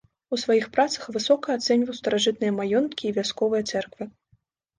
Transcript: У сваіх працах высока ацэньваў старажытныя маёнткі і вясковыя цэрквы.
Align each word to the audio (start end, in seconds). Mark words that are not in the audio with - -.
У 0.35 0.37
сваіх 0.43 0.63
працах 0.77 1.03
высока 1.17 1.57
ацэньваў 1.59 1.99
старажытныя 1.99 2.55
маёнткі 2.59 3.03
і 3.11 3.13
вясковыя 3.19 3.63
цэрквы. 3.71 4.11